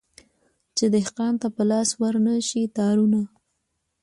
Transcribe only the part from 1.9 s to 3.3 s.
ورنه سي تارونه